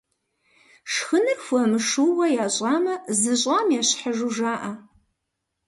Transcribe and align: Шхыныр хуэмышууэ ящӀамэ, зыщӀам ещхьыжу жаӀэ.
Шхыныр 0.91 1.39
хуэмышууэ 1.45 2.27
ящӀамэ, 2.43 2.95
зыщӀам 3.19 3.67
ещхьыжу 3.79 4.29
жаӀэ. 4.35 4.71